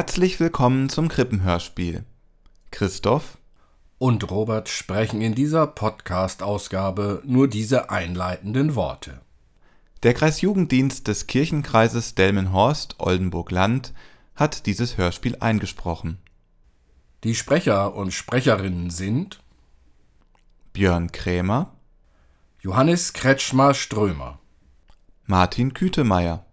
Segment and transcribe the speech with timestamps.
[0.00, 2.06] Herzlich willkommen zum Krippenhörspiel.
[2.70, 3.36] Christoph
[3.98, 9.20] und Robert sprechen in dieser Podcast-Ausgabe nur diese einleitenden Worte.
[10.02, 13.92] Der Kreisjugenddienst des Kirchenkreises Delmenhorst-Oldenburg-Land
[14.34, 16.16] hat dieses Hörspiel eingesprochen.
[17.22, 19.42] Die Sprecher und Sprecherinnen sind
[20.72, 21.74] Björn Krämer,
[22.62, 24.38] Johannes Kretschmer-Strömer,
[25.26, 26.46] Martin Kütemeier,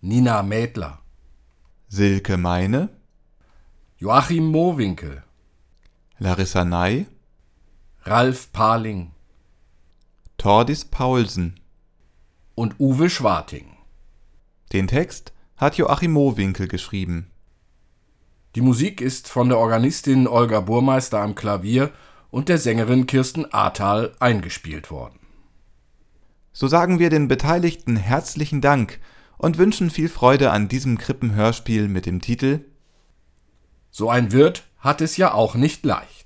[0.00, 0.98] Nina Mädler,
[1.88, 2.88] Silke Meine,
[3.98, 5.22] Joachim Mowinkel,
[6.18, 7.06] Larissa Ney,
[8.02, 9.12] Ralf Paling,
[10.36, 11.60] Tordis Paulsen
[12.54, 13.76] und Uwe Schwarting.
[14.72, 17.30] Den Text hat Joachim Mowinkel geschrieben.
[18.56, 21.92] Die Musik ist von der Organistin Olga Burmeister am Klavier
[22.30, 25.20] und der Sängerin Kirsten Ahrtal eingespielt worden.
[26.52, 28.98] So sagen wir den Beteiligten herzlichen Dank
[29.38, 32.64] und wünschen viel Freude an diesem Krippenhörspiel mit dem Titel
[33.90, 36.23] So ein Wirt hat es ja auch nicht leicht.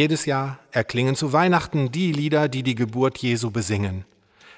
[0.00, 4.06] Jedes Jahr erklingen zu Weihnachten die Lieder, die die Geburt Jesu besingen.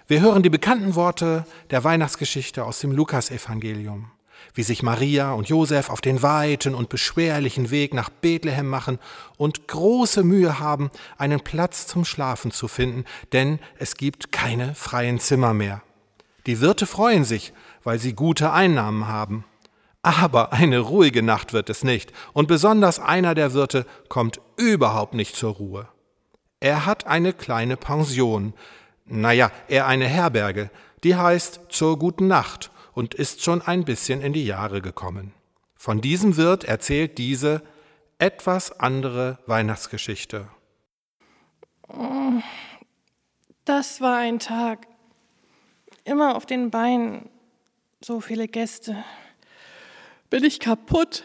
[0.07, 4.13] Wir hören die bekannten Worte der Weihnachtsgeschichte aus dem Lukasevangelium,
[4.55, 9.01] wie sich Maria und Josef auf den weiten und beschwerlichen Weg nach Bethlehem machen
[9.37, 15.19] und große Mühe haben, einen Platz zum Schlafen zu finden, denn es gibt keine freien
[15.19, 15.83] Zimmer mehr.
[16.47, 17.53] Die Wirte freuen sich,
[17.83, 19.45] weil sie gute Einnahmen haben.
[20.03, 25.37] Aber eine ruhige Nacht wird es nicht, und besonders einer der Wirte kommt überhaupt nicht
[25.37, 25.89] zur Ruhe.
[26.59, 28.53] Er hat eine kleine Pension,
[29.05, 30.71] naja, eher eine Herberge,
[31.05, 35.33] die heißt zur guten Nacht und ist schon ein bisschen in die Jahre gekommen.
[35.77, 37.63] Von diesem Wirt erzählt diese
[38.19, 40.49] etwas andere Weihnachtsgeschichte.
[43.65, 44.87] Das war ein Tag.
[46.05, 47.29] Immer auf den Beinen.
[48.01, 49.05] So viele Gäste
[50.33, 51.25] bin ich kaputt.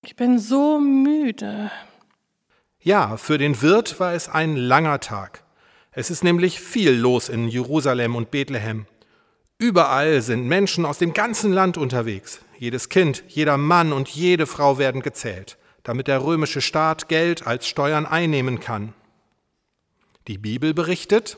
[0.00, 1.70] Ich bin so müde.
[2.80, 5.44] Ja, für den Wirt war es ein langer Tag.
[5.92, 8.86] Es ist nämlich viel los in Jerusalem und Bethlehem.
[9.58, 12.40] Überall sind Menschen aus dem ganzen Land unterwegs.
[12.58, 17.68] jedes Kind, jeder Mann und jede Frau werden gezählt, damit der römische Staat Geld als
[17.68, 18.94] Steuern einnehmen kann.
[20.28, 21.36] Die Bibel berichtet,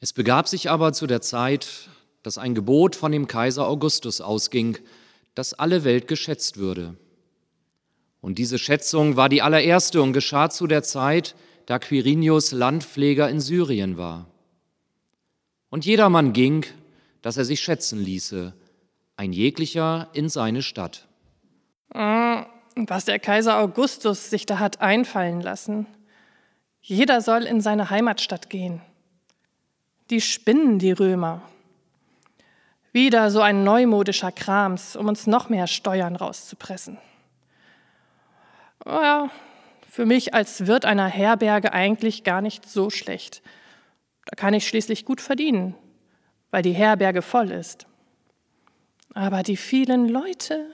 [0.00, 1.88] es begab sich aber zu der Zeit,
[2.26, 4.78] dass ein Gebot von dem Kaiser Augustus ausging,
[5.36, 6.96] dass alle Welt geschätzt würde.
[8.20, 11.36] Und diese Schätzung war die allererste und geschah zu der Zeit,
[11.66, 14.26] da Quirinius Landpfleger in Syrien war.
[15.70, 16.66] Und jedermann ging,
[17.22, 18.54] dass er sich schätzen ließe,
[19.16, 21.06] ein jeglicher in seine Stadt.
[21.94, 22.38] Mm,
[22.74, 25.86] was der Kaiser Augustus sich da hat einfallen lassen.
[26.80, 28.80] Jeder soll in seine Heimatstadt gehen.
[30.10, 31.48] Die spinnen die Römer.
[32.96, 36.96] Wieder so ein neumodischer Krams, um uns noch mehr Steuern rauszupressen.
[38.86, 39.30] Oh ja,
[39.86, 43.42] für mich als Wirt einer Herberge eigentlich gar nicht so schlecht.
[44.24, 45.74] Da kann ich schließlich gut verdienen,
[46.50, 47.86] weil die Herberge voll ist.
[49.12, 50.64] Aber die vielen Leute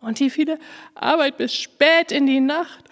[0.00, 0.58] und die viele
[0.94, 2.84] Arbeit bis spät in die Nacht,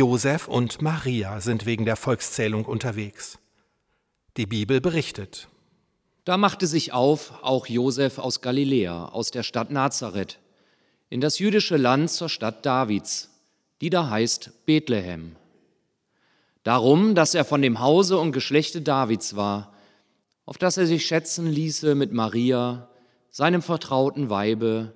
[0.00, 3.38] Josef und Maria sind wegen der Volkszählung unterwegs.
[4.38, 5.48] Die Bibel berichtet.
[6.24, 10.38] Da machte sich auf auch Josef aus Galiläa, aus der Stadt Nazareth,
[11.10, 13.28] in das jüdische Land zur Stadt Davids,
[13.82, 15.36] die da heißt Bethlehem.
[16.62, 19.74] Darum, dass er von dem Hause und Geschlechte Davids war,
[20.46, 22.88] auf das er sich schätzen ließe mit Maria,
[23.28, 24.94] seinem vertrauten Weibe,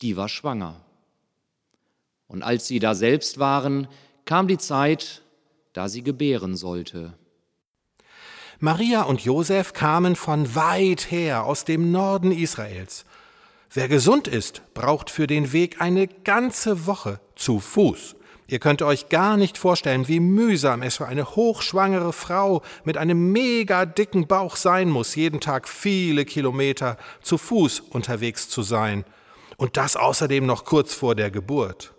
[0.00, 0.84] die war schwanger.
[2.26, 3.86] Und als sie da selbst waren,
[4.24, 5.22] kam die Zeit,
[5.72, 7.14] da sie gebären sollte.
[8.60, 13.04] Maria und Josef kamen von weit her aus dem Norden Israels.
[13.74, 18.16] Wer gesund ist, braucht für den Weg eine ganze Woche zu Fuß.
[18.46, 23.32] Ihr könnt euch gar nicht vorstellen, wie mühsam es für eine hochschwangere Frau mit einem
[23.32, 29.04] mega dicken Bauch sein muss, jeden Tag viele Kilometer zu Fuß unterwegs zu sein.
[29.56, 31.94] Und das außerdem noch kurz vor der Geburt.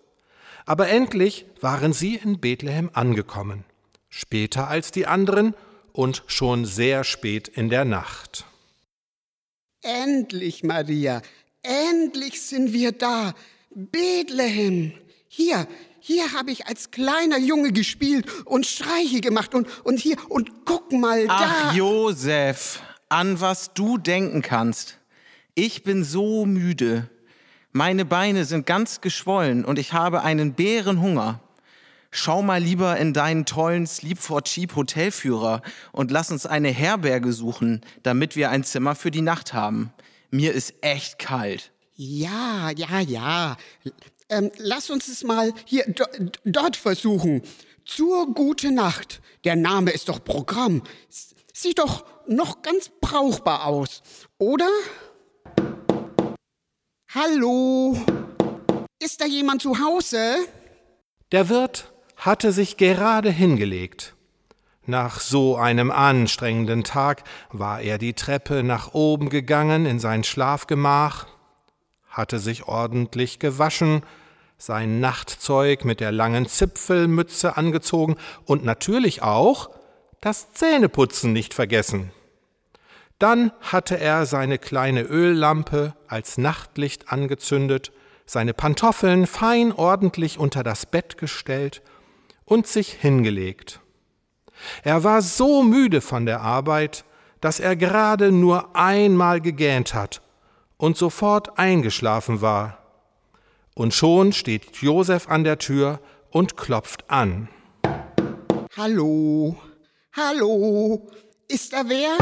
[0.66, 3.66] Aber endlich waren sie in Bethlehem angekommen,
[4.10, 5.56] später als die anderen
[5.92, 8.46] und schon sehr spät in der Nacht.
[9.82, 11.22] Endlich, Maria,
[11.62, 13.34] endlich sind wir da.
[13.76, 14.94] Bethlehem.
[15.28, 15.68] Hier,
[16.00, 20.92] hier habe ich als kleiner Junge gespielt und Streiche gemacht und, und hier, und guck
[20.92, 21.34] mal da.
[21.34, 25.00] Ach, Josef, an was du denken kannst.
[25.56, 27.10] Ich bin so müde.
[27.76, 31.40] Meine Beine sind ganz geschwollen und ich habe einen Bärenhunger.
[32.12, 37.34] Schau mal lieber in deinen tollen Sleep for Cheap Hotelführer und lass uns eine Herberge
[37.34, 39.92] suchen, damit wir ein Zimmer für die Nacht haben.
[40.30, 41.72] Mir ist echt kalt.
[41.96, 43.58] Ja, ja, ja.
[44.30, 46.06] Ähm, lass uns es mal hier do,
[46.46, 47.42] dort versuchen.
[47.86, 49.20] Zur gute Nacht.
[49.46, 50.84] Der Name ist doch Programm.
[51.52, 54.04] Sieht doch noch ganz brauchbar aus,
[54.38, 54.70] oder?
[57.16, 57.96] Hallo?
[58.98, 60.18] Ist da jemand zu Hause?
[61.32, 64.16] Der Wirt hatte sich gerade hingelegt.
[64.88, 71.28] Nach so einem anstrengenden Tag war er die Treppe nach oben gegangen in sein Schlafgemach,
[72.10, 74.02] hatte sich ordentlich gewaschen,
[74.58, 78.16] sein Nachtzeug mit der langen Zipfelmütze angezogen
[78.46, 79.70] und natürlich auch
[80.20, 82.12] das Zähneputzen nicht vergessen.
[83.24, 87.94] Dann hatte er seine kleine Öllampe als Nachtlicht angezündet,
[88.26, 91.82] seine Pantoffeln fein ordentlich unter das Bett gestellt
[92.44, 93.80] und sich hingelegt.
[94.84, 97.06] Er war so müde von der Arbeit,
[97.40, 100.22] dass er gerade nur einmal gegähnt hat
[100.76, 102.80] und sofort eingeschlafen war.
[103.74, 107.48] Und schon steht Josef an der Tür und klopft an.
[108.76, 109.56] Hallo,
[110.12, 111.08] hallo,
[111.48, 112.18] ist da wer?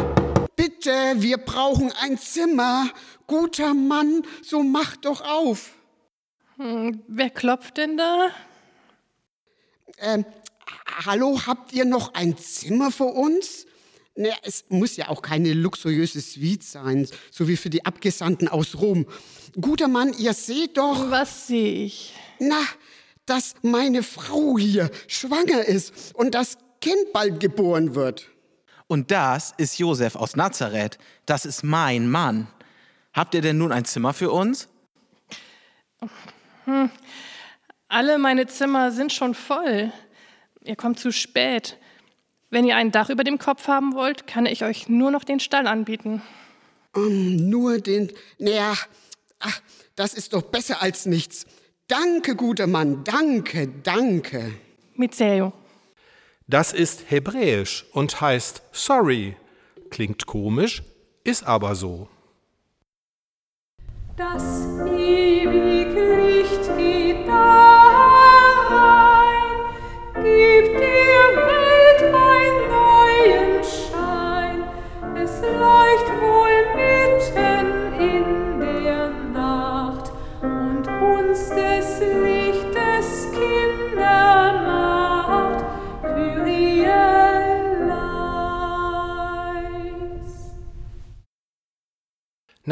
[0.55, 2.89] Bitte, wir brauchen ein Zimmer.
[3.27, 5.71] Guter Mann, so mach doch auf.
[6.57, 8.29] Hm, wer klopft denn da?
[9.97, 10.25] Ähm,
[11.05, 13.65] hallo, habt ihr noch ein Zimmer für uns?
[14.15, 18.75] Naja, es muss ja auch keine luxuriöse Suite sein, so wie für die Abgesandten aus
[18.75, 19.07] Rom.
[19.59, 21.09] Guter Mann, ihr seht doch.
[21.09, 22.13] Was sehe ich?
[22.39, 22.61] Na,
[23.25, 28.27] dass meine Frau hier schwanger ist und das Kind bald geboren wird.
[28.91, 30.97] Und das ist Josef aus Nazareth.
[31.25, 32.47] Das ist mein Mann.
[33.13, 34.67] Habt ihr denn nun ein Zimmer für uns?
[36.65, 36.89] Hm.
[37.87, 39.93] Alle meine Zimmer sind schon voll.
[40.65, 41.77] Ihr kommt zu spät.
[42.49, 45.39] Wenn ihr ein Dach über dem Kopf haben wollt, kann ich euch nur noch den
[45.39, 46.21] Stall anbieten.
[46.93, 48.11] Um, nur den.
[48.39, 48.73] Naja,
[49.39, 49.61] ach,
[49.95, 51.45] das ist doch besser als nichts.
[51.87, 54.51] Danke, guter Mann, danke, danke.
[54.95, 55.53] Mizeo.
[56.51, 59.37] Das ist hebräisch und heißt sorry.
[59.89, 60.83] Klingt komisch,
[61.23, 62.09] ist aber so.
[64.17, 65.30] Das ewig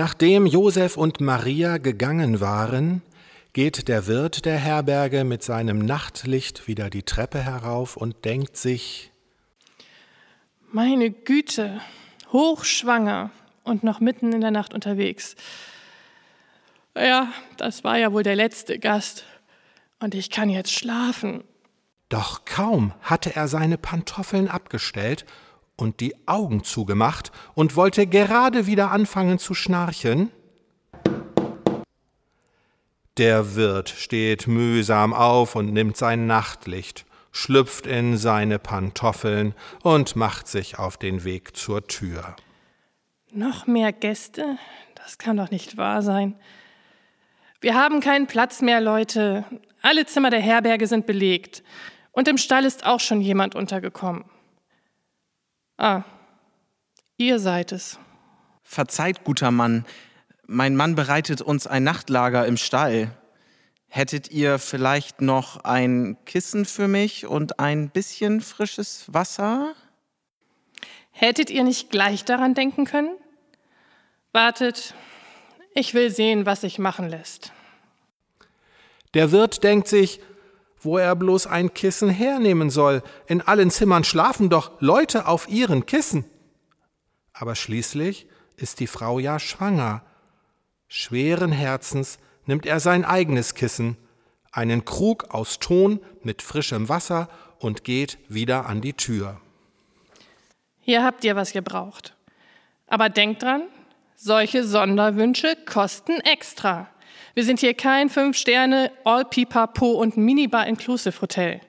[0.01, 3.01] Nachdem Josef und Maria gegangen waren,
[3.51, 9.11] geht der Wirt der Herberge mit seinem Nachtlicht wieder die Treppe herauf und denkt sich,
[10.71, 11.81] Meine Güte,
[12.31, 13.31] hochschwanger
[13.65, 15.35] und noch mitten in der Nacht unterwegs.
[16.95, 19.25] Ja, das war ja wohl der letzte Gast.
[19.99, 21.43] Und ich kann jetzt schlafen.
[22.07, 25.25] Doch kaum hatte er seine Pantoffeln abgestellt
[25.79, 30.31] und die Augen zugemacht und wollte gerade wieder anfangen zu schnarchen.
[33.17, 40.47] Der Wirt steht mühsam auf und nimmt sein Nachtlicht, schlüpft in seine Pantoffeln und macht
[40.47, 42.35] sich auf den Weg zur Tür.
[43.31, 44.57] Noch mehr Gäste?
[44.95, 46.35] Das kann doch nicht wahr sein.
[47.61, 49.43] Wir haben keinen Platz mehr, Leute.
[49.81, 51.61] Alle Zimmer der Herberge sind belegt.
[52.11, 54.23] Und im Stall ist auch schon jemand untergekommen.
[55.81, 56.03] Ah,
[57.15, 57.97] ihr seid es.
[58.63, 59.85] Verzeiht, guter Mann.
[60.45, 63.11] Mein Mann bereitet uns ein Nachtlager im Stall.
[63.87, 69.73] Hättet ihr vielleicht noch ein Kissen für mich und ein bisschen frisches Wasser?
[71.11, 73.15] Hättet ihr nicht gleich daran denken können?
[74.33, 74.93] Wartet,
[75.73, 77.53] ich will sehen, was sich machen lässt.
[79.13, 80.19] Der Wirt denkt sich,
[80.81, 83.03] wo er bloß ein Kissen hernehmen soll.
[83.27, 86.25] In allen Zimmern schlafen doch Leute auf ihren Kissen.
[87.33, 90.03] Aber schließlich ist die Frau ja schwanger.
[90.87, 93.97] Schweren Herzens nimmt er sein eigenes Kissen,
[94.51, 99.39] einen Krug aus Ton mit frischem Wasser und geht wieder an die Tür.
[100.79, 102.15] Hier habt ihr, was ihr braucht.
[102.87, 103.63] Aber denkt dran,
[104.15, 106.89] solche Sonderwünsche kosten extra.
[107.35, 111.61] Wir sind hier kein Fünf-Sterne, All-Pipapo und Minibar-Inclusive-Hotel.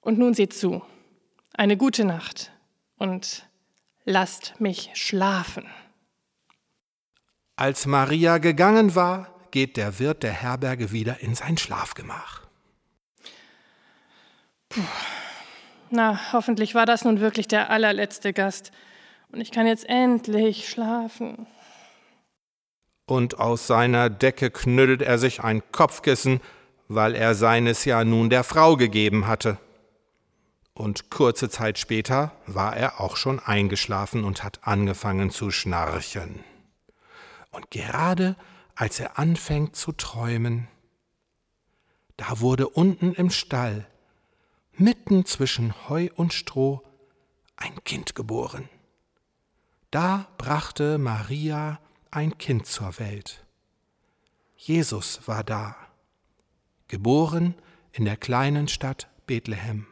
[0.00, 0.82] Und nun seht zu.
[1.54, 2.52] Eine gute Nacht
[2.96, 3.46] und
[4.04, 5.66] lasst mich schlafen.
[7.56, 12.42] Als Maria gegangen war, geht der Wirt der Herberge wieder in sein Schlafgemach.
[14.68, 14.82] Puh.
[15.90, 18.72] Na, hoffentlich war das nun wirklich der allerletzte Gast.
[19.30, 21.46] Und ich kann jetzt endlich schlafen.
[23.06, 26.40] Und aus seiner Decke knüttelt er sich ein Kopfkissen,
[26.88, 29.58] weil er seines ja nun der Frau gegeben hatte.
[30.74, 36.44] Und kurze Zeit später war er auch schon eingeschlafen und hat angefangen zu schnarchen.
[37.50, 38.36] Und gerade
[38.74, 40.68] als er anfängt zu träumen,
[42.18, 43.86] da wurde unten im Stall,
[44.74, 46.82] mitten zwischen Heu und Stroh,
[47.56, 48.68] ein Kind geboren.
[49.90, 51.78] Da brachte Maria
[52.10, 53.44] ein Kind zur Welt.
[54.56, 55.76] Jesus war da,
[56.88, 57.54] geboren
[57.92, 59.86] in der kleinen Stadt Bethlehem.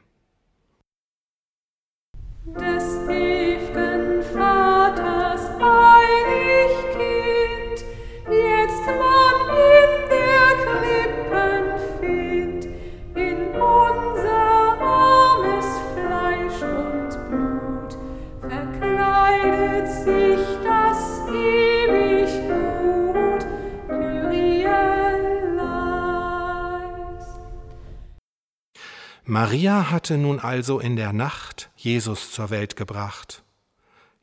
[29.26, 33.42] Maria hatte nun also in der Nacht Jesus zur Welt gebracht.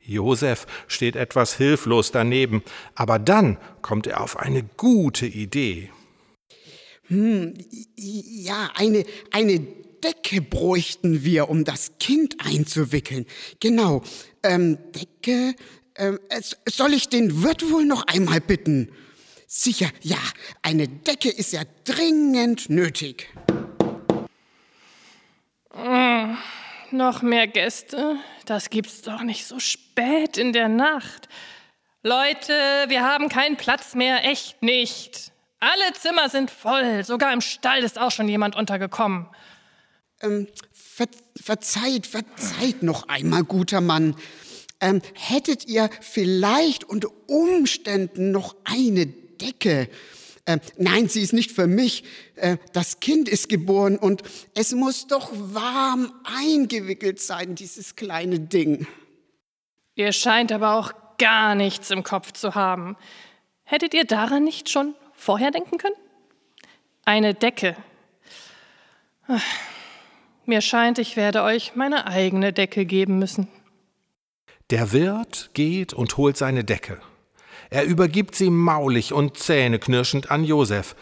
[0.00, 2.62] Josef steht etwas hilflos daneben,
[2.94, 5.90] aber dann kommt er auf eine gute Idee.
[7.08, 7.54] Hm,
[7.96, 9.60] ja, eine, eine
[10.02, 13.26] Decke bräuchten wir, um das Kind einzuwickeln.
[13.60, 14.02] Genau.
[14.42, 15.54] Ähm, Decke.
[15.96, 16.18] Ähm,
[16.68, 18.90] soll ich den Wirt wohl noch einmal bitten?
[19.46, 20.18] Sicher, ja.
[20.62, 23.28] Eine Decke ist ja dringend nötig.
[25.74, 26.36] Mm,
[26.90, 28.16] noch mehr Gäste?
[28.46, 31.28] Das gibt's doch nicht so spät in der Nacht.
[32.02, 32.52] Leute,
[32.88, 35.32] wir haben keinen Platz mehr, echt nicht.
[35.60, 39.28] Alle Zimmer sind voll, sogar im Stall ist auch schon jemand untergekommen.
[40.20, 41.06] Ähm, ver
[41.40, 44.16] verzeiht, verzeiht noch einmal, guter Mann.
[44.80, 49.88] Ähm, hättet ihr vielleicht unter Umständen noch eine Decke?
[50.44, 52.04] Äh, nein, sie ist nicht für mich.
[52.34, 54.22] Äh, das Kind ist geboren und
[54.54, 58.86] es muss doch warm eingewickelt sein, dieses kleine Ding.
[59.94, 62.96] Ihr scheint aber auch gar nichts im Kopf zu haben.
[63.62, 65.94] Hättet ihr daran nicht schon vorher denken können?
[67.04, 67.76] Eine Decke.
[70.44, 73.46] Mir scheint, ich werde euch meine eigene Decke geben müssen.
[74.70, 77.00] Der Wirt geht und holt seine Decke.
[77.72, 80.94] Er übergibt sie maulig und zähneknirschend an Josef.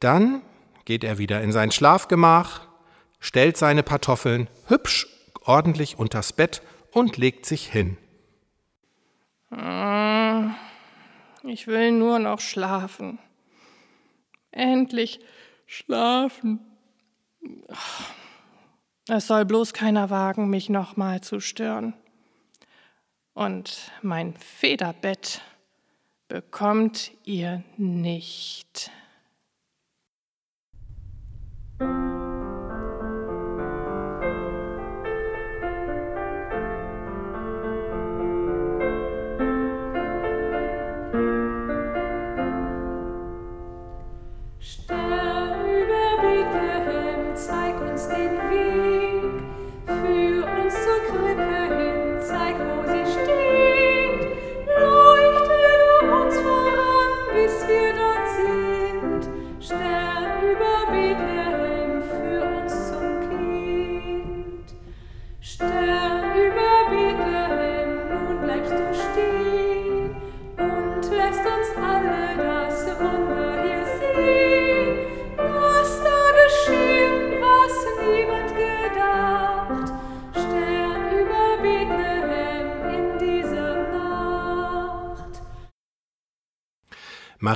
[0.00, 0.42] Dann
[0.84, 2.66] geht er wieder in sein Schlafgemach,
[3.20, 5.06] stellt seine Kartoffeln hübsch
[5.44, 7.96] ordentlich unters Bett und legt sich hin.
[9.52, 10.56] Ah,
[11.44, 13.20] ich will nur noch schlafen.
[14.50, 15.20] Endlich
[15.64, 16.58] schlafen.
[19.06, 21.94] Es soll bloß keiner wagen, mich nochmal zu stören.
[23.32, 25.40] Und mein Federbett
[26.28, 28.90] bekommt ihr nicht.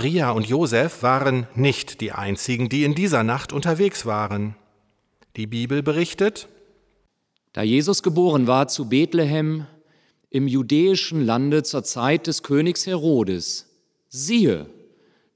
[0.01, 4.57] Maria und Josef waren nicht die einzigen, die in dieser Nacht unterwegs waren.
[5.37, 6.49] Die Bibel berichtet,
[7.53, 9.67] da Jesus geboren war zu Bethlehem
[10.31, 13.69] im judäischen Lande zur Zeit des Königs Herodes,
[14.09, 14.71] siehe,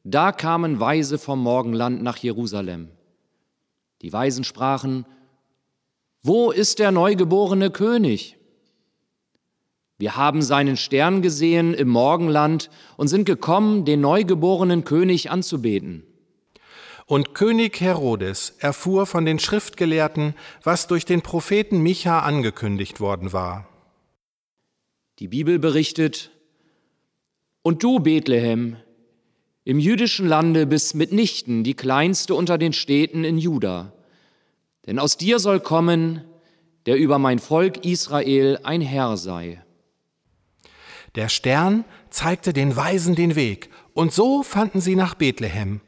[0.02, 2.88] da kamen Weise vom Morgenland nach Jerusalem.
[4.00, 5.04] Die Weisen sprachen,
[6.22, 8.38] wo ist der neugeborene König?
[9.98, 16.04] Wir haben seinen Stern gesehen im Morgenland und sind gekommen, den neugeborenen König anzubeten.
[17.06, 23.68] Und König Herodes erfuhr von den Schriftgelehrten, was durch den Propheten Micha angekündigt worden war.
[25.18, 26.30] Die Bibel berichtet,
[27.62, 28.76] und du, Bethlehem,
[29.64, 33.92] im jüdischen Lande bist mitnichten die kleinste unter den Städten in Juda,
[34.86, 36.24] denn aus dir soll kommen,
[36.84, 39.63] der über mein Volk Israel ein Herr sei.
[41.14, 45.80] Der Stern zeigte den Weisen den Weg, und so fanden sie nach Bethlehem.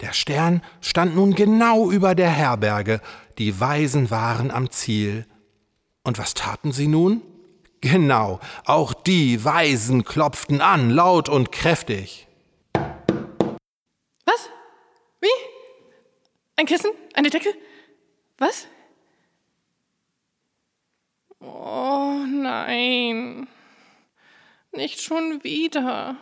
[0.00, 3.00] Der Stern stand nun genau über der Herberge,
[3.38, 5.26] die Weisen waren am Ziel.
[6.04, 7.22] Und was taten sie nun?
[7.80, 12.28] Genau, auch die Weisen klopften an, laut und kräftig.
[14.24, 14.48] Was?
[15.20, 15.28] Wie?
[16.56, 16.90] Ein Kissen?
[17.14, 17.52] Eine Decke?
[18.38, 18.68] Was?
[21.40, 23.48] Oh nein.
[24.76, 26.16] Nicht schon wieder.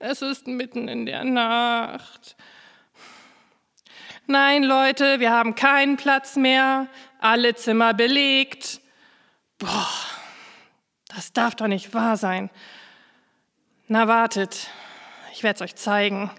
[0.00, 2.36] Es ist mitten in der Nacht.
[4.26, 6.88] Nein, Leute, wir haben keinen Platz mehr.
[7.20, 8.80] Alle Zimmer belegt.
[9.58, 9.88] Boah,
[11.06, 12.50] das darf doch nicht wahr sein.
[13.86, 14.68] Na, wartet.
[15.32, 16.32] Ich werde es euch zeigen.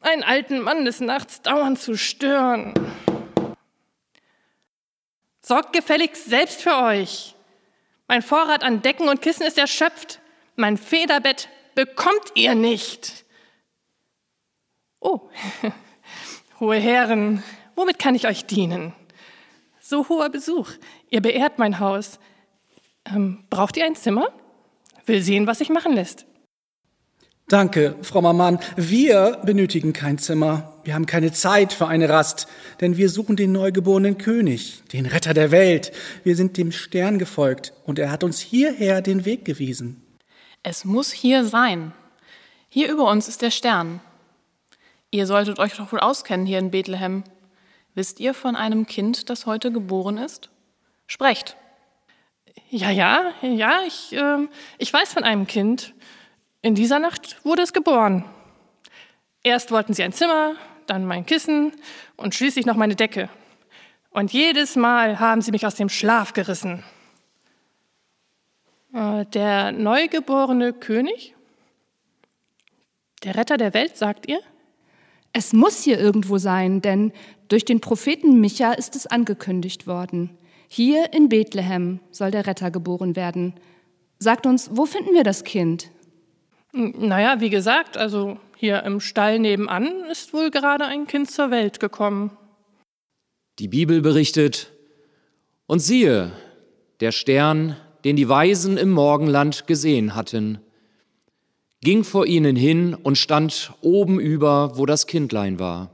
[0.00, 2.72] Einen alten Mann des Nachts dauernd zu stören.
[5.42, 7.34] Sorgt gefälligst selbst für euch.
[8.06, 10.20] Mein Vorrat an Decken und Kissen ist erschöpft.
[10.56, 13.24] Mein Federbett bekommt ihr nicht.
[15.00, 15.20] Oh,
[16.60, 17.42] hohe Herren,
[17.74, 18.92] womit kann ich euch dienen?
[19.88, 20.70] so hoher Besuch.
[21.10, 22.18] Ihr beehrt mein Haus.
[23.04, 24.28] Ähm, braucht ihr ein Zimmer?
[25.06, 26.26] Will sehen, was sich machen lässt.
[27.48, 28.58] Danke, frommer Mann.
[28.74, 30.72] Wir benötigen kein Zimmer.
[30.82, 32.48] Wir haben keine Zeit für eine Rast,
[32.80, 35.92] denn wir suchen den neugeborenen König, den Retter der Welt.
[36.24, 40.02] Wir sind dem Stern gefolgt und er hat uns hierher den Weg gewiesen.
[40.68, 41.92] Es muss hier sein.
[42.68, 44.00] Hier über uns ist der Stern.
[45.12, 47.22] Ihr solltet euch doch wohl auskennen hier in Bethlehem.
[47.94, 50.50] Wisst ihr von einem Kind, das heute geboren ist?
[51.06, 51.56] Sprecht.
[52.68, 54.48] Ja, ja, ja, ich, äh,
[54.78, 55.94] ich weiß von einem Kind.
[56.62, 58.24] In dieser Nacht wurde es geboren.
[59.44, 60.56] Erst wollten sie ein Zimmer,
[60.88, 61.70] dann mein Kissen
[62.16, 63.28] und schließlich noch meine Decke.
[64.10, 66.82] Und jedes Mal haben sie mich aus dem Schlaf gerissen.
[68.96, 71.34] Äh, der neugeborene König?
[73.24, 74.40] Der Retter der Welt, sagt ihr?
[75.34, 77.12] Es muss hier irgendwo sein, denn
[77.48, 80.30] durch den Propheten Micha ist es angekündigt worden.
[80.68, 83.54] Hier in Bethlehem soll der Retter geboren werden.
[84.18, 85.90] Sagt uns, wo finden wir das Kind?
[86.72, 91.80] Naja, wie gesagt, also hier im Stall nebenan ist wohl gerade ein Kind zur Welt
[91.80, 92.34] gekommen.
[93.58, 94.72] Die Bibel berichtet,
[95.66, 96.32] und siehe,
[97.00, 100.60] der Stern, den die Weisen im Morgenland gesehen hatten,
[101.80, 105.90] ging vor ihnen hin und stand oben über, wo das Kindlein war.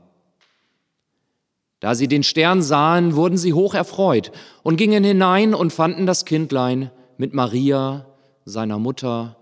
[1.79, 6.23] Da sie den Stern sahen, wurden sie hoch erfreut und gingen hinein und fanden das
[6.23, 8.05] Kindlein mit Maria,
[8.45, 9.35] seiner Mutter,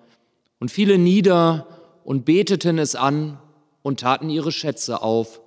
[0.62, 1.68] und fielen nieder
[2.06, 3.38] und beteten es an
[3.82, 5.42] und taten ihre Schätze auf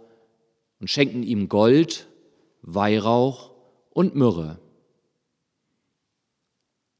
[0.79, 2.07] und schenkten ihm Gold,
[2.61, 3.51] Weihrauch
[3.95, 4.59] und Myrrhe.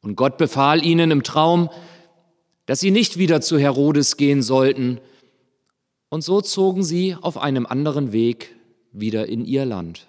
[0.05, 1.71] Und Gott befahl ihnen im Traum,
[2.67, 5.01] dass sie nicht wieder zu Herodes gehen sollten,
[6.11, 8.55] und so zogen sie auf einem anderen Weg
[8.93, 10.07] wieder in ihr Land.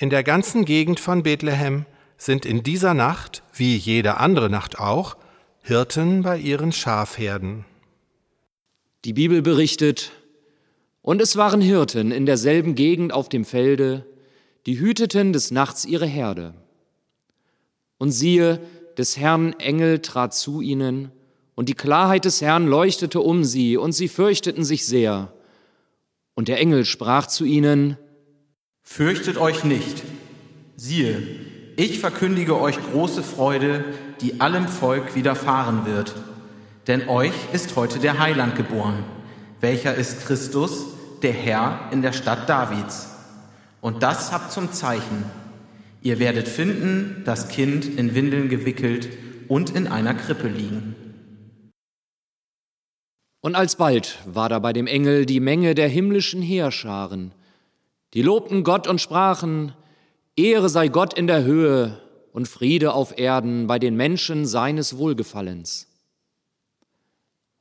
[0.00, 1.84] In der ganzen Gegend von Bethlehem
[2.16, 5.18] sind in dieser Nacht, wie jede andere Nacht auch,
[5.60, 7.66] Hirten bei ihren Schafherden.
[9.04, 10.12] Die Bibel berichtet,
[11.02, 14.06] und es waren Hirten in derselben Gegend auf dem Felde,
[14.64, 16.54] die hüteten des Nachts ihre Herde.
[17.98, 18.58] Und siehe,
[18.96, 21.12] des Herrn Engel trat zu ihnen,
[21.54, 25.34] und die Klarheit des Herrn leuchtete um sie, und sie fürchteten sich sehr.
[26.32, 27.98] Und der Engel sprach zu ihnen,
[28.92, 30.02] Fürchtet euch nicht.
[30.74, 31.22] Siehe,
[31.76, 33.84] ich verkündige euch große Freude,
[34.20, 36.16] die allem Volk widerfahren wird.
[36.88, 39.04] Denn euch ist heute der Heiland geboren,
[39.60, 40.86] welcher ist Christus,
[41.22, 43.08] der Herr in der Stadt Davids.
[43.80, 45.24] Und das habt zum Zeichen.
[46.02, 49.08] Ihr werdet finden, das Kind in Windeln gewickelt
[49.46, 50.96] und in einer Krippe liegen.
[53.40, 57.32] Und alsbald war da bei dem Engel die Menge der himmlischen Heerscharen,
[58.14, 59.72] die lobten Gott und sprachen,
[60.36, 62.00] Ehre sei Gott in der Höhe
[62.32, 65.86] und Friede auf Erden bei den Menschen seines Wohlgefallens.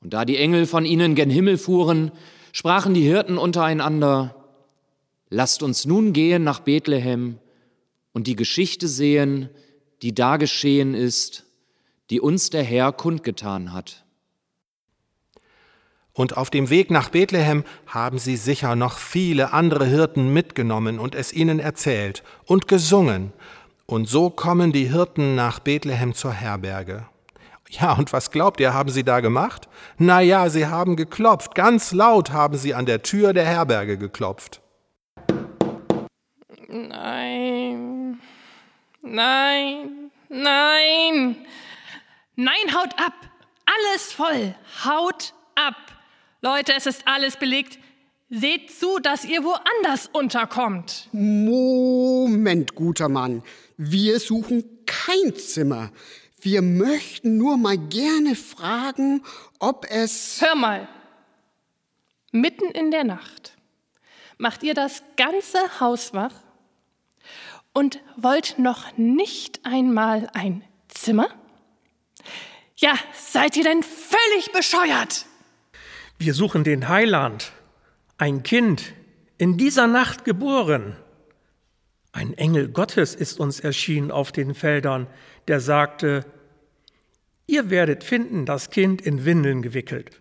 [0.02, 2.12] Und da die Engel von ihnen gen Himmel fuhren,
[2.52, 4.36] sprachen die Hirten untereinander,
[5.30, 7.38] Lasst uns nun gehen nach Bethlehem
[8.14, 9.50] und die Geschichte sehen,
[10.02, 11.46] die da geschehen ist,
[12.10, 14.06] die uns der Herr kundgetan hat.
[16.19, 21.15] Und auf dem Weg nach Bethlehem haben sie sicher noch viele andere Hirten mitgenommen und
[21.15, 23.32] es ihnen erzählt und gesungen.
[23.86, 27.05] Und so kommen die Hirten nach Bethlehem zur Herberge.
[27.69, 29.69] Ja, und was glaubt ihr, haben sie da gemacht?
[29.97, 34.60] Na ja, sie haben geklopft, ganz laut haben sie an der Tür der Herberge geklopft.
[36.67, 38.19] Nein.
[39.01, 40.12] Nein.
[40.27, 41.38] Nein.
[42.36, 43.13] Nein, haut ab.
[43.65, 44.53] Alles voll.
[44.84, 45.75] Haut ab.
[46.41, 47.80] Leute, es ist alles belegt.
[48.30, 51.10] Seht zu, dass ihr woanders unterkommt.
[51.12, 53.43] Moment, guter Mann.
[53.75, 55.91] Wir suchen kein Zimmer.
[56.39, 59.23] Wir möchten nur mal gerne fragen,
[59.60, 60.41] ob es.
[60.41, 60.88] Hör mal.
[62.32, 63.58] Mitten in der Nacht
[64.38, 66.34] macht ihr das ganze Haus wach
[67.73, 71.28] und wollt noch nicht einmal ein Zimmer?
[72.78, 75.25] Ja, seid ihr denn völlig bescheuert?
[76.21, 77.53] Wir suchen den Heiland,
[78.17, 78.93] ein Kind,
[79.38, 80.97] in dieser Nacht geboren.
[82.12, 85.08] Ein Engel Gottes ist uns erschienen auf den Feldern,
[85.47, 86.25] der sagte,
[87.47, 90.19] ihr werdet finden das Kind in Windeln gewickelt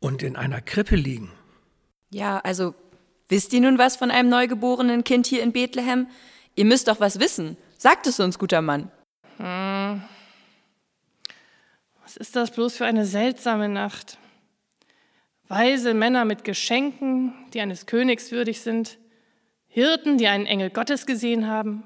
[0.00, 1.30] und in einer Krippe liegen.
[2.08, 2.74] Ja, also
[3.28, 6.06] wisst ihr nun was von einem neugeborenen Kind hier in Bethlehem?
[6.54, 7.58] Ihr müsst doch was wissen.
[7.76, 8.90] Sagt es uns, guter Mann.
[9.36, 10.02] Hm.
[12.02, 14.16] Was ist das bloß für eine seltsame Nacht?
[15.48, 18.98] Weise Männer mit Geschenken, die eines Königs würdig sind,
[19.68, 21.84] Hirten, die einen Engel Gottes gesehen haben.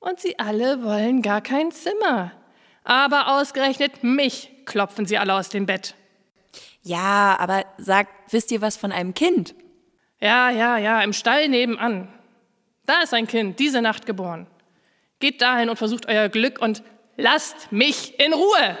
[0.00, 2.32] Und sie alle wollen gar kein Zimmer.
[2.82, 5.94] Aber ausgerechnet mich klopfen sie alle aus dem Bett.
[6.82, 9.54] Ja, aber sagt, wisst ihr was von einem Kind?
[10.20, 12.08] Ja, ja, ja, im Stall nebenan.
[12.84, 14.46] Da ist ein Kind, diese Nacht geboren.
[15.20, 16.82] Geht dahin und versucht euer Glück und
[17.16, 18.78] lasst mich in Ruhe.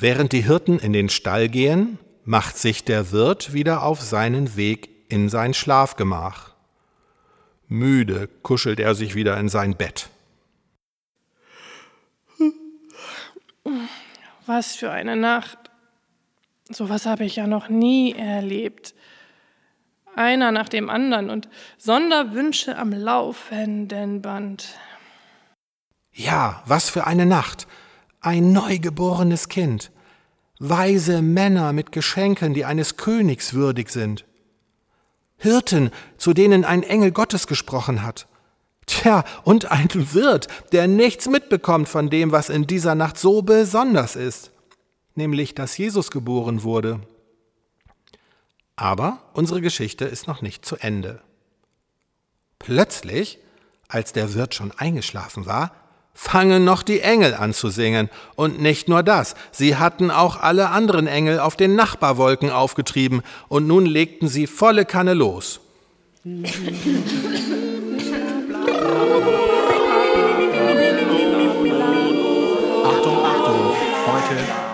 [0.00, 4.90] Während die Hirten in den Stall gehen, macht sich der Wirt wieder auf seinen Weg
[5.08, 6.54] in sein Schlafgemach.
[7.66, 10.08] Müde kuschelt er sich wieder in sein Bett.
[14.46, 15.58] Was für eine Nacht.
[16.70, 18.94] Sowas habe ich ja noch nie erlebt.
[20.14, 24.78] Einer nach dem anderen und Sonderwünsche am laufenden Band.
[26.12, 27.66] Ja, was für eine Nacht.
[28.20, 29.92] Ein neugeborenes Kind.
[30.58, 34.24] Weise Männer mit Geschenken, die eines Königs würdig sind.
[35.36, 38.26] Hirten, zu denen ein Engel Gottes gesprochen hat.
[38.86, 44.16] Tja, und ein Wirt, der nichts mitbekommt von dem, was in dieser Nacht so besonders
[44.16, 44.50] ist,
[45.14, 47.00] nämlich dass Jesus geboren wurde.
[48.74, 51.20] Aber unsere Geschichte ist noch nicht zu Ende.
[52.58, 53.38] Plötzlich,
[53.86, 55.72] als der Wirt schon eingeschlafen war,
[56.20, 58.10] fangen noch die Engel an zu singen.
[58.34, 63.68] Und nicht nur das, sie hatten auch alle anderen Engel auf den Nachbarwolken aufgetrieben, und
[63.68, 65.60] nun legten sie volle Kanne los.
[72.84, 73.76] Achtung, Achtung,
[74.06, 74.67] heute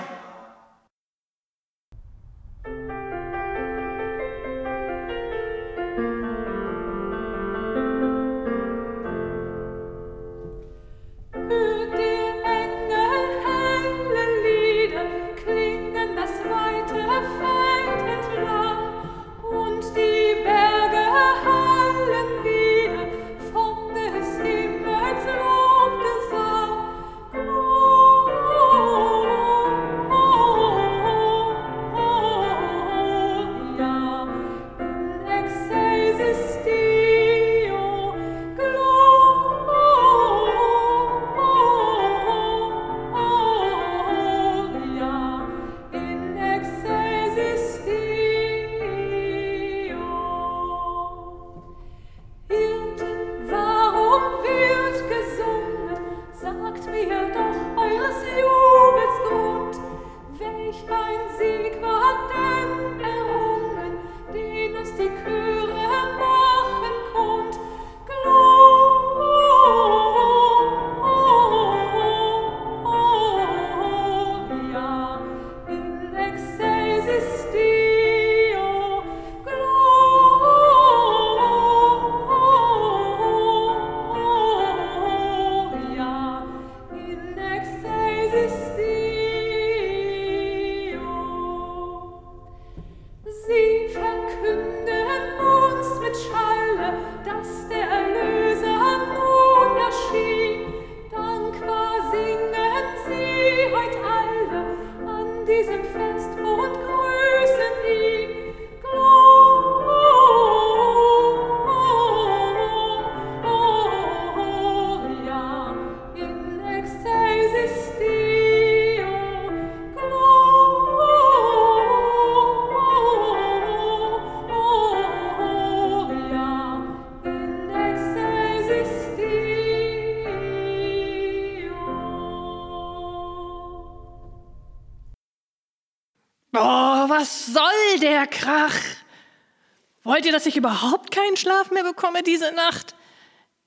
[140.14, 142.94] Wollt ihr, dass ich überhaupt keinen Schlaf mehr bekomme diese Nacht?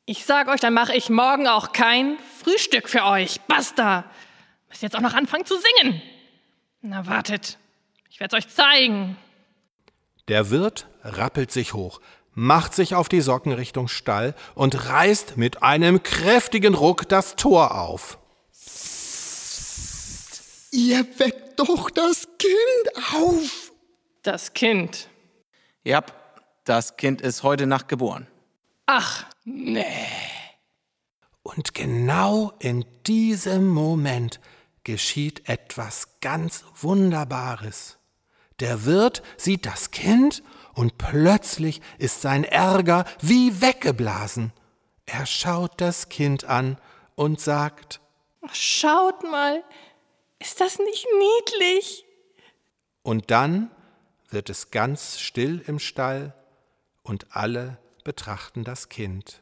[0.05, 3.41] Ich sag euch, dann mache ich morgen auch kein Frühstück für euch.
[3.49, 4.05] Basta!
[4.69, 6.01] Müsst jetzt auch noch anfangen zu singen.
[6.79, 7.57] Na, wartet.
[8.09, 9.17] Ich werd's euch zeigen.
[10.29, 11.99] Der Wirt rappelt sich hoch,
[12.33, 17.77] macht sich auf die Socken Richtung Stall und reißt mit einem kräftigen Ruck das Tor
[17.77, 18.19] auf.
[20.71, 23.73] Ihr weckt doch das Kind auf.
[24.23, 25.09] Das Kind.
[25.83, 26.05] Ja,
[26.69, 28.27] das Kind ist heute Nacht geboren.
[28.85, 29.85] Ach, nee.
[31.43, 34.39] Und genau in diesem Moment
[34.83, 37.97] geschieht etwas ganz Wunderbares.
[38.59, 44.51] Der Wirt sieht das Kind und plötzlich ist sein Ärger wie weggeblasen.
[45.05, 46.77] Er schaut das Kind an
[47.15, 48.01] und sagt,
[48.51, 49.63] Schaut mal,
[50.39, 52.03] ist das nicht niedlich?
[53.03, 53.71] und dann
[54.31, 56.33] wird es ganz still im Stall
[57.07, 59.41] und alle betrachten das Kind.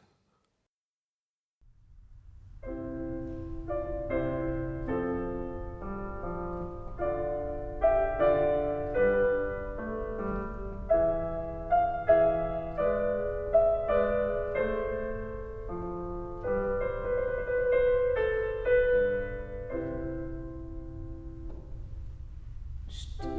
[22.88, 23.35] Stille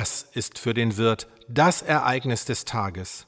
[0.00, 3.26] Das ist für den Wirt das Ereignis des Tages.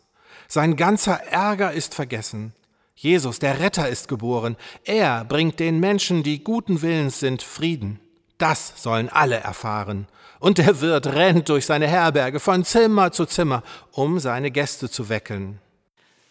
[0.48, 2.54] Sein ganzer Ärger ist vergessen.
[2.94, 4.56] Jesus, der Retter, ist geboren.
[4.84, 8.00] Er bringt den Menschen, die guten Willens sind, Frieden.
[8.38, 10.08] Das sollen alle erfahren.
[10.40, 15.10] Und der Wirt rennt durch seine Herberge von Zimmer zu Zimmer, um seine Gäste zu
[15.10, 15.60] wecken.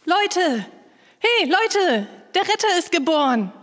[0.06, 0.66] Leute,
[1.20, 3.54] hey Leute, der Retter ist geboren.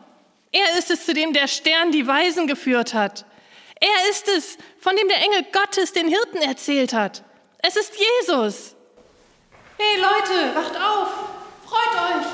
[0.52, 3.24] Er ist es, zu dem der Stern die Weisen geführt hat.
[3.80, 7.22] Er ist es, von dem der Engel Gottes den Hirten erzählt hat.
[7.58, 8.74] Es ist Jesus.
[9.76, 11.08] Hey Leute, wacht auf,
[11.64, 12.26] freut euch.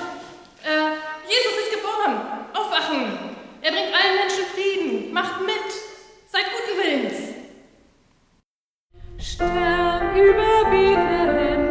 [0.65, 0.97] Äh,
[1.29, 2.49] Jesus ist geboren.
[2.55, 3.37] Aufwachen.
[3.61, 5.13] Er bringt allen Menschen Frieden.
[5.13, 5.55] Macht mit.
[6.31, 7.35] Seid guten Willens.
[9.19, 11.64] Stern über Bethlehem.